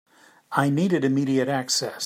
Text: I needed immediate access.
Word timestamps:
I 0.53 0.71
needed 0.71 1.05
immediate 1.05 1.47
access. 1.47 1.99